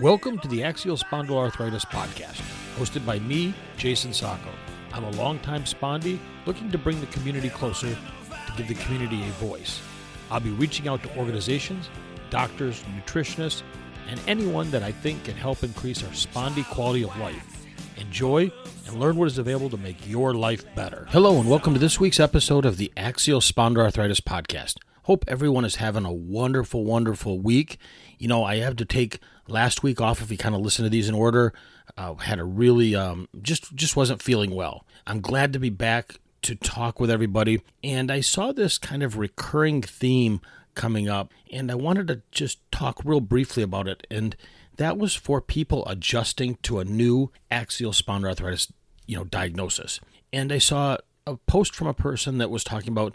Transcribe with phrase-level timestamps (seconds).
[0.00, 2.42] Welcome to the Axial Spondyloarthritis Podcast,
[2.76, 4.50] hosted by me, Jason Sacco.
[4.92, 9.30] I'm a longtime spondy looking to bring the community closer to give the community a
[9.34, 9.80] voice.
[10.28, 11.88] I'll be reaching out to organizations,
[12.30, 13.62] doctors, nutritionists,
[14.08, 17.66] and anyone that I think can help increase our spondy quality of life.
[17.96, 18.50] Enjoy
[18.88, 21.06] and learn what is available to make your life better.
[21.10, 24.78] Hello, and welcome to this week's episode of the Axial Spondyloarthritis Podcast.
[25.08, 27.78] Hope everyone is having a wonderful, wonderful week.
[28.18, 30.90] You know, I have to take last week off if you kind of listen to
[30.90, 31.54] these in order.
[31.96, 34.84] Uh, had a really um, just just wasn't feeling well.
[35.06, 39.16] I'm glad to be back to talk with everybody, and I saw this kind of
[39.16, 40.42] recurring theme
[40.74, 44.06] coming up, and I wanted to just talk real briefly about it.
[44.10, 44.36] And
[44.76, 48.72] that was for people adjusting to a new axial spondyloarthritis,
[49.06, 50.00] you know, diagnosis.
[50.34, 53.14] And I saw a post from a person that was talking about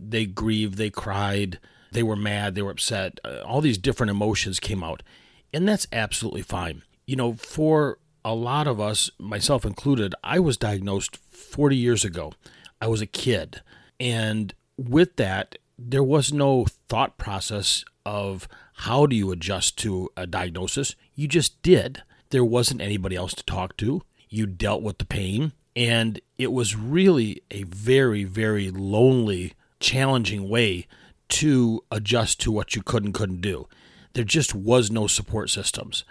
[0.00, 1.58] they grieved, they cried,
[1.92, 5.02] they were mad, they were upset, uh, all these different emotions came out.
[5.52, 6.82] And that's absolutely fine.
[7.06, 12.32] You know, for a lot of us, myself included, I was diagnosed 40 years ago.
[12.80, 13.62] I was a kid.
[13.98, 20.26] And with that, there was no thought process of how do you adjust to a
[20.26, 20.94] diagnosis?
[21.14, 22.02] You just did.
[22.30, 24.02] There wasn't anybody else to talk to.
[24.28, 25.52] You dealt with the pain.
[25.76, 30.86] And it was really a very, very lonely, challenging way
[31.28, 33.68] to adjust to what you could and couldn't do.
[34.12, 36.04] There just was no support systems.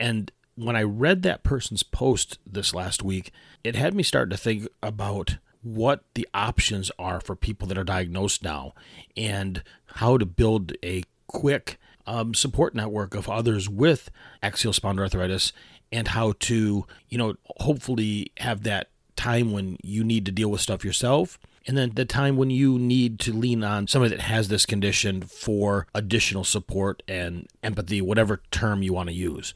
[0.00, 4.36] And when I read that person's post this last week, it had me start to
[4.36, 8.74] think about what the options are for people that are diagnosed now
[9.16, 14.10] and how to build a quick um, support network of others with
[14.42, 15.52] axial spondyloarthritis
[15.92, 20.60] and how to, you know, hopefully have that time when you need to deal with
[20.60, 21.38] stuff yourself.
[21.66, 25.22] And then the time when you need to lean on somebody that has this condition
[25.22, 29.54] for additional support and empathy, whatever term you want to use.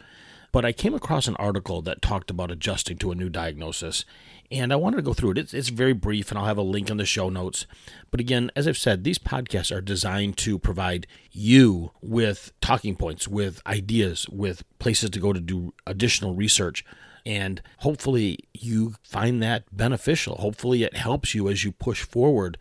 [0.53, 4.05] But I came across an article that talked about adjusting to a new diagnosis
[4.51, 5.39] and I wanted to go through it.
[5.39, 7.67] It's, it's very brief, and I'll have a link in the show notes.
[8.11, 13.27] But again, as I've said, these podcasts are designed to provide you with talking points,
[13.27, 16.85] with ideas, with places to go to do additional research.
[17.27, 20.37] And hopefully, you find that beneficial.
[20.37, 22.57] Hopefully, it helps you as you push forward,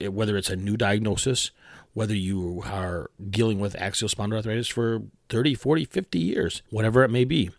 [0.00, 1.50] eh, whether it's a new diagnosis,
[1.94, 7.24] whether you are dealing with axial spondyloarthritis for 30, 40, 50 years, whatever it may
[7.24, 7.50] be.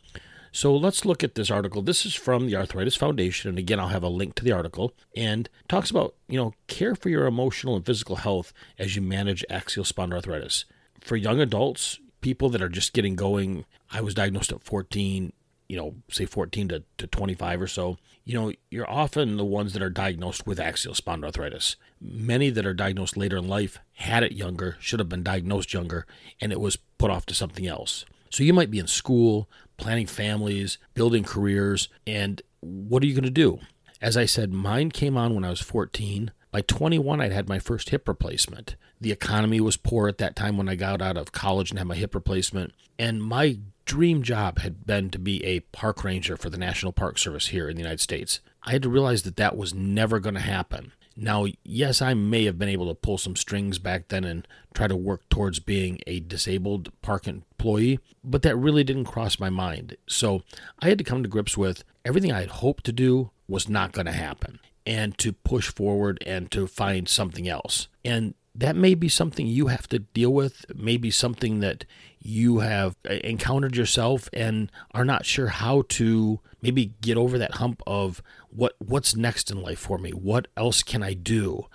[0.53, 1.81] So let's look at this article.
[1.81, 4.93] This is from the Arthritis Foundation, and again, I'll have a link to the article.
[5.13, 9.43] And talks about you know care for your emotional and physical health as you manage
[9.49, 10.63] axial spondyloarthritis
[11.01, 13.65] for young adults, people that are just getting going.
[13.91, 15.33] I was diagnosed at 14.
[15.67, 17.97] You know, say 14 to, to 25 or so.
[18.23, 21.75] You know, you're often the ones that are diagnosed with axial spondyloarthritis.
[22.01, 26.05] Many that are diagnosed later in life had it younger, should have been diagnosed younger,
[26.41, 28.05] and it was put off to something else.
[28.29, 33.23] So you might be in school, planning families, building careers, and what are you going
[33.23, 33.59] to do?
[34.01, 36.31] As I said, mine came on when I was 14.
[36.51, 38.75] By 21, I'd had my first hip replacement.
[38.99, 41.87] The economy was poor at that time when I got out of college and had
[41.87, 42.73] my hip replacement.
[42.97, 47.17] And my dream job had been to be a park ranger for the National Park
[47.17, 48.39] Service here in the United States.
[48.63, 50.91] I had to realize that that was never going to happen.
[51.15, 54.87] Now, yes, I may have been able to pull some strings back then and try
[54.87, 59.95] to work towards being a disabled park employee, but that really didn't cross my mind.
[60.07, 60.43] So
[60.79, 63.93] I had to come to grips with everything I had hoped to do was not
[63.93, 67.87] going to happen and to push forward and to find something else.
[68.03, 71.85] And that may be something you have to deal with, maybe something that
[72.19, 77.55] you have uh, encountered yourself and are not sure how to maybe get over that
[77.55, 80.11] hump of what what's next in life for me?
[80.11, 81.65] What else can I do?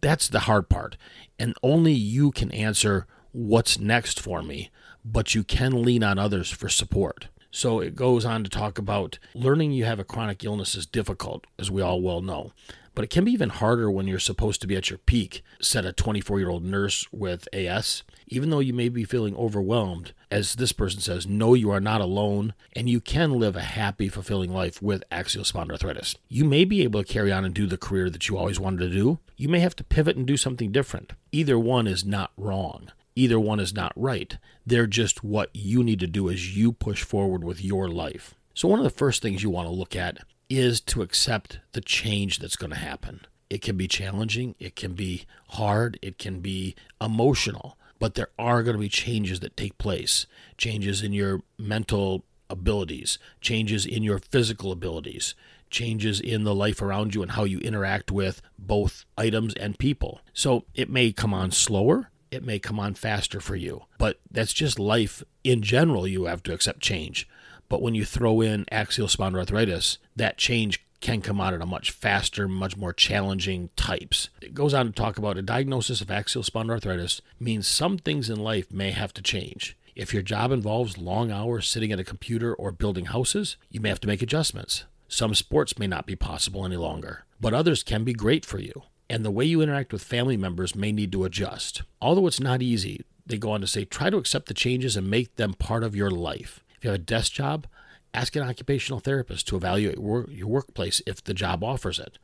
[0.00, 0.96] That's the hard part.
[1.38, 4.70] And only you can answer what's next for me,
[5.04, 7.28] but you can lean on others for support.
[7.50, 11.46] So it goes on to talk about learning you have a chronic illness is difficult,
[11.58, 12.52] as we all well know.
[12.94, 15.84] But it can be even harder when you're supposed to be at your peak, said
[15.84, 18.02] a 24 year old nurse with AS.
[18.28, 22.00] Even though you may be feeling overwhelmed, as this person says, no, you are not
[22.00, 26.16] alone and you can live a happy, fulfilling life with axial spondyloarthritis.
[26.28, 28.78] You may be able to carry on and do the career that you always wanted
[28.78, 29.18] to do.
[29.36, 31.12] You may have to pivot and do something different.
[31.32, 32.90] Either one is not wrong.
[33.16, 34.38] Either one is not right.
[34.66, 38.34] They're just what you need to do as you push forward with your life.
[38.54, 40.18] So, one of the first things you want to look at
[40.58, 43.26] is to accept the change that's going to happen.
[43.50, 48.62] It can be challenging, it can be hard, it can be emotional, but there are
[48.62, 54.18] going to be changes that take place changes in your mental abilities, changes in your
[54.18, 55.34] physical abilities,
[55.70, 60.20] changes in the life around you and how you interact with both items and people.
[60.32, 63.84] So it may come on slower, it may come on faster for you.
[63.98, 66.06] But that's just life in general.
[66.06, 67.28] You have to accept change.
[67.74, 71.90] But when you throw in axial spondyloarthritis, that change can come out at a much
[71.90, 74.28] faster, much more challenging types.
[74.40, 78.38] It goes on to talk about a diagnosis of axial spondyloarthritis means some things in
[78.38, 79.76] life may have to change.
[79.96, 83.88] If your job involves long hours sitting at a computer or building houses, you may
[83.88, 84.84] have to make adjustments.
[85.08, 88.84] Some sports may not be possible any longer, but others can be great for you.
[89.10, 91.82] And the way you interact with family members may need to adjust.
[92.00, 95.10] Although it's not easy, they go on to say try to accept the changes and
[95.10, 96.60] make them part of your life.
[96.84, 97.66] You have a desk job,
[98.12, 102.18] ask an occupational therapist to evaluate your workplace if the job offers it.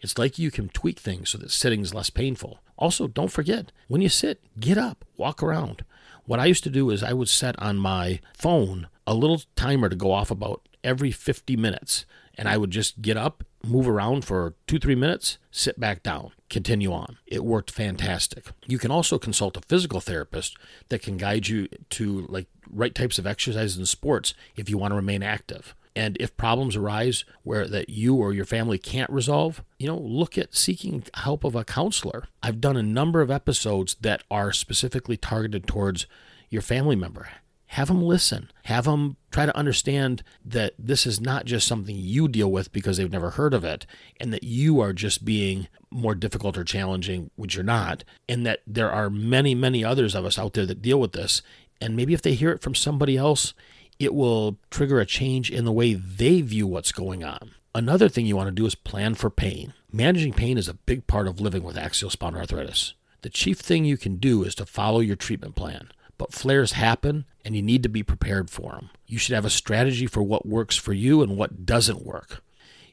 [0.00, 2.60] It's like you can tweak things so that sitting is less painful.
[2.78, 5.84] Also, don't forget, when you sit, get up, walk around.
[6.26, 9.88] What I used to do is I would set on my phone a little timer
[9.88, 12.06] to go off about every 50 minutes.
[12.36, 16.32] And I would just get up, move around for two, three minutes, sit back down,
[16.48, 17.18] continue on.
[17.26, 18.46] It worked fantastic.
[18.66, 20.56] You can also consult a physical therapist
[20.88, 24.92] that can guide you to like right types of exercises and sports if you want
[24.92, 25.74] to remain active.
[25.96, 30.36] And if problems arise where that you or your family can't resolve, you know, look
[30.36, 32.24] at seeking help of a counselor.
[32.42, 36.06] I've done a number of episodes that are specifically targeted towards
[36.50, 37.28] your family member.
[37.74, 38.52] Have them listen.
[38.66, 42.98] Have them try to understand that this is not just something you deal with because
[42.98, 43.84] they've never heard of it,
[44.20, 48.60] and that you are just being more difficult or challenging, which you're not, and that
[48.64, 51.42] there are many, many others of us out there that deal with this.
[51.80, 53.54] And maybe if they hear it from somebody else,
[53.98, 57.56] it will trigger a change in the way they view what's going on.
[57.74, 59.74] Another thing you want to do is plan for pain.
[59.90, 62.92] Managing pain is a big part of living with axial spondyloarthritis.
[63.22, 65.88] The chief thing you can do is to follow your treatment plan.
[66.16, 68.90] But flares happen and you need to be prepared for them.
[69.06, 72.42] You should have a strategy for what works for you and what doesn't work.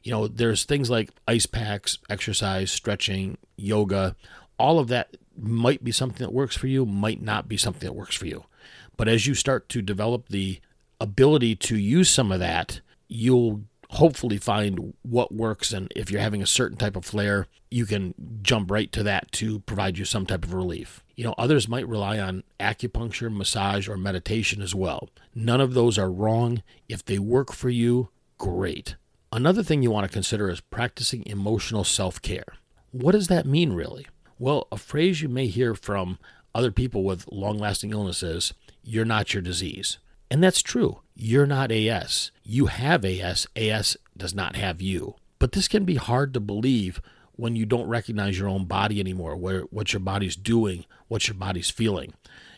[0.03, 4.15] You know, there's things like ice packs, exercise, stretching, yoga.
[4.57, 7.94] All of that might be something that works for you, might not be something that
[7.94, 8.45] works for you.
[8.97, 10.59] But as you start to develop the
[11.00, 15.73] ability to use some of that, you'll hopefully find what works.
[15.73, 19.31] And if you're having a certain type of flare, you can jump right to that
[19.33, 21.03] to provide you some type of relief.
[21.15, 25.09] You know, others might rely on acupuncture, massage, or meditation as well.
[25.35, 26.63] None of those are wrong.
[26.88, 28.95] If they work for you, great.
[29.31, 32.55] Another thing you want to consider is practicing emotional self care.
[32.91, 34.07] What does that mean, really?
[34.39, 36.17] Well, a phrase you may hear from
[36.55, 38.53] other people with long lasting illnesses
[38.83, 39.99] you're not your disease.
[40.31, 41.01] And that's true.
[41.13, 42.31] You're not AS.
[42.42, 43.48] You have AS.
[43.57, 45.16] AS does not have you.
[45.39, 47.01] But this can be hard to believe
[47.33, 51.36] when you don't recognize your own body anymore, where what your body's doing, what your
[51.36, 52.13] body's feeling.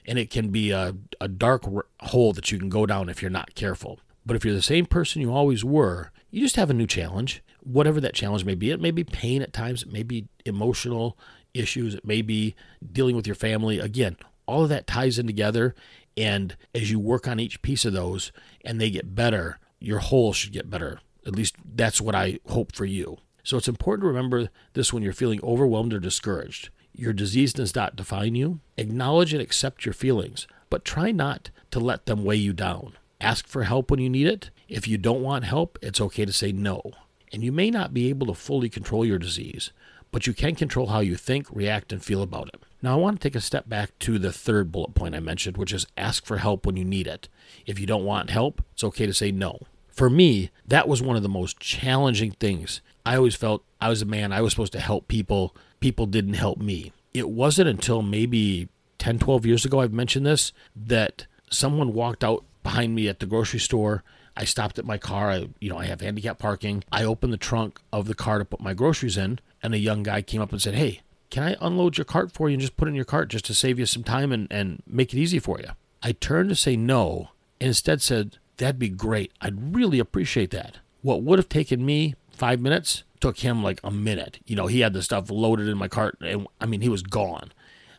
[0.06, 1.64] And it can be a, a dark
[2.02, 4.00] hole that you can go down if you're not careful.
[4.24, 7.42] But if you're the same person you always were, you just have a new challenge,
[7.62, 8.70] whatever that challenge may be.
[8.70, 11.18] It may be pain at times, it may be emotional
[11.56, 12.54] issues, it may be
[12.92, 13.80] dealing with your family.
[13.80, 15.76] Again, all of that ties in together
[16.16, 18.32] and as you work on each piece of those
[18.64, 21.00] and they get better, your whole should get better.
[21.26, 23.18] At least that's what I hope for you.
[23.44, 26.70] So it's important to remember this when you're feeling overwhelmed or discouraged.
[26.94, 28.60] Your disease does not define you.
[28.78, 32.94] Acknowledge and accept your feelings, but try not to let them weigh you down.
[33.20, 34.52] Ask for help when you need it.
[34.70, 36.92] If you don't want help, it's okay to say no.
[37.32, 39.72] And you may not be able to fully control your disease,
[40.12, 42.62] but you can control how you think, react, and feel about it.
[42.84, 45.56] Now, I want to take a step back to the third bullet point I mentioned,
[45.56, 47.30] which is ask for help when you need it.
[47.66, 49.62] If you don't want help, it's okay to say no.
[49.88, 52.82] For me, that was one of the most challenging things.
[53.06, 55.56] I always felt I was a man, I was supposed to help people.
[55.80, 56.92] People didn't help me.
[57.14, 58.68] It wasn't until maybe
[58.98, 63.26] 10, 12 years ago, I've mentioned this, that someone walked out behind me at the
[63.26, 64.04] grocery store.
[64.36, 65.32] I stopped at my car.
[65.32, 66.84] I, you know, I have handicap parking.
[66.92, 70.04] I opened the trunk of the car to put my groceries in and a young
[70.04, 71.02] guy came up and said, Hey,
[71.34, 73.56] can I unload your cart for you and just put in your cart just to
[73.56, 75.70] save you some time and, and make it easy for you?
[76.04, 79.32] I turned to say no and instead said, That'd be great.
[79.42, 80.78] I'd really appreciate that.
[81.02, 84.42] What would have taken me five minutes took him like a minute.
[84.46, 87.02] You know, he had the stuff loaded in my cart and I mean, he was
[87.02, 87.52] gone.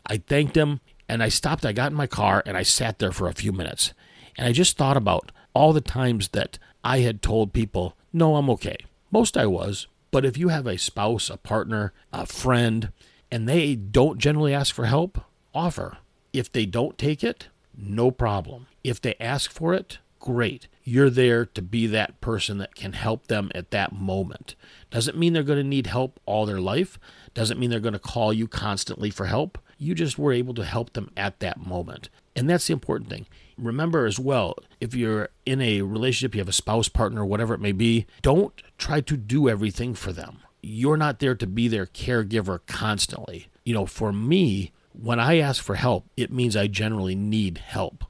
[0.07, 1.65] I thanked him and I stopped.
[1.65, 3.93] I got in my car and I sat there for a few minutes.
[4.37, 8.49] And I just thought about all the times that I had told people, No, I'm
[8.51, 8.77] okay.
[9.11, 12.93] Most I was, but if you have a spouse, a partner, a friend,
[13.31, 15.19] and they don't generally ask for help,
[15.53, 15.97] offer.
[16.33, 18.67] If they don't take it, no problem.
[18.83, 20.67] If they ask for it, great.
[20.83, 24.55] You're there to be that person that can help them at that moment.
[24.89, 26.99] Doesn't mean they're going to need help all their life.
[27.33, 29.57] Doesn't mean they're going to call you constantly for help.
[29.77, 32.09] You just were able to help them at that moment.
[32.35, 33.27] And that's the important thing.
[33.57, 37.61] Remember as well, if you're in a relationship, you have a spouse, partner, whatever it
[37.61, 40.39] may be, don't try to do everything for them.
[40.67, 43.49] You're not there to be their caregiver constantly.
[43.63, 48.05] You know, for me, When I ask for help, it means I generally need help.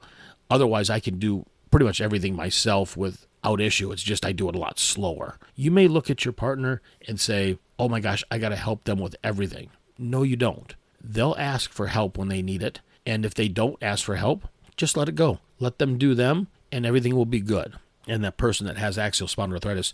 [0.48, 3.90] Otherwise, I can do pretty much everything myself without issue.
[3.90, 5.38] It's just I do it a lot slower.
[5.56, 8.84] You may look at your partner and say, oh my gosh, I got to help
[8.84, 9.70] them with everything.
[9.98, 10.74] No, you don't.
[11.02, 12.80] They'll ask for help when they need it.
[13.04, 14.46] And if they don't ask for help,
[14.76, 15.40] just let it go.
[15.58, 17.74] Let them do them, and everything will be good.
[18.06, 19.92] And that person that has axial spondyloarthritis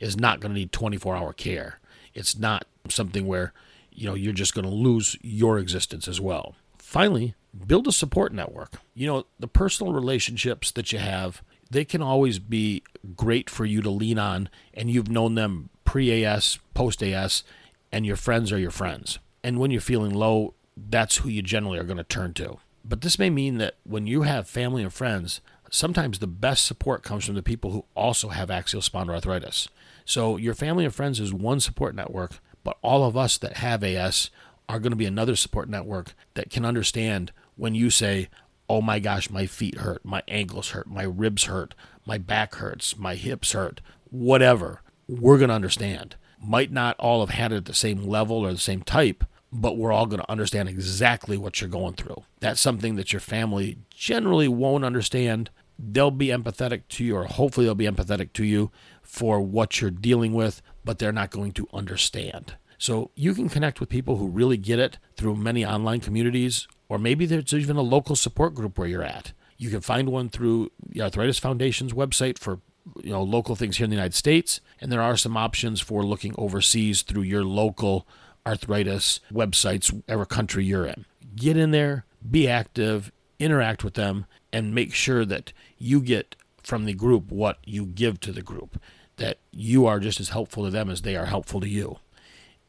[0.00, 1.80] is not going to need 24 hour care.
[2.16, 3.52] It's not something where
[3.92, 6.54] you know you're just going to lose your existence as well.
[6.78, 7.34] Finally,
[7.66, 8.80] build a support network.
[8.94, 12.82] You know, the personal relationships that you have, they can always be
[13.16, 17.44] great for you to lean on and you've known them pre-AS, post-AS,
[17.92, 19.18] and your friends are your friends.
[19.42, 22.58] And when you're feeling low, that's who you generally are going to turn to.
[22.84, 27.02] But this may mean that when you have family and friends, sometimes the best support
[27.02, 29.68] comes from the people who also have axial spondyloarthritis.
[30.04, 33.82] So your family and friends is one support network, but all of us that have
[33.82, 34.30] AS
[34.68, 38.28] are going to be another support network that can understand when you say,
[38.68, 42.96] "Oh my gosh, my feet hurt, my ankles hurt, my ribs hurt, my back hurts,
[42.96, 43.80] my hips hurt,
[44.10, 46.16] whatever." We're going to understand.
[46.40, 49.24] Might not all have had it at the same level or the same type,
[49.56, 52.22] but we're all going to understand exactly what you're going through.
[52.40, 55.50] That's something that your family generally won't understand.
[55.78, 58.70] They'll be empathetic to you, or hopefully, they'll be empathetic to you
[59.02, 62.56] for what you're dealing with, but they're not going to understand.
[62.78, 66.98] So you can connect with people who really get it through many online communities, or
[66.98, 69.32] maybe there's even a local support group where you're at.
[69.56, 72.60] You can find one through the Arthritis Foundation's website for
[73.02, 76.04] you know local things here in the United States, and there are some options for
[76.04, 78.06] looking overseas through your local
[78.46, 81.04] arthritis websites, whatever country you're in.
[81.34, 86.84] Get in there, be active, interact with them, and make sure that you get from
[86.84, 88.80] the group what you give to the group,
[89.16, 91.98] that you are just as helpful to them as they are helpful to you.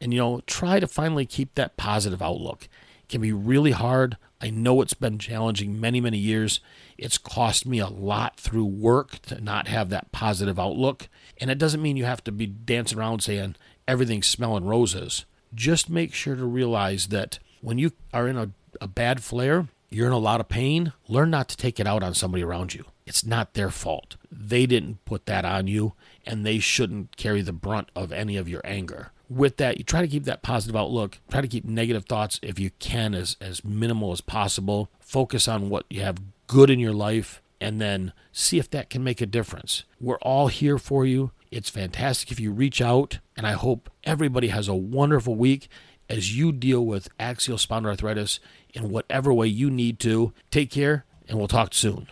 [0.00, 2.68] And, you know, try to finally keep that positive outlook.
[3.02, 4.16] It can be really hard.
[4.40, 6.60] I know it's been challenging many, many years.
[6.96, 11.08] It's cost me a lot through work to not have that positive outlook.
[11.40, 13.56] And it doesn't mean you have to be dancing around saying
[13.88, 15.24] everything's smelling roses
[15.54, 18.50] just make sure to realize that when you are in a,
[18.80, 22.02] a bad flare, you're in a lot of pain, learn not to take it out
[22.02, 22.84] on somebody around you.
[23.06, 24.16] It's not their fault.
[24.30, 25.94] They didn't put that on you,
[26.26, 29.12] and they shouldn't carry the brunt of any of your anger.
[29.30, 31.18] With that, you try to keep that positive outlook.
[31.30, 34.90] Try to keep negative thoughts, if you can, as, as minimal as possible.
[35.00, 39.02] Focus on what you have good in your life, and then see if that can
[39.02, 39.84] make a difference.
[40.00, 41.30] We're all here for you.
[41.50, 45.68] It's fantastic if you reach out, and I hope everybody has a wonderful week
[46.08, 48.38] as you deal with axial spondyloarthritis
[48.74, 50.32] in whatever way you need to.
[50.50, 52.08] Take care, and we'll talk soon.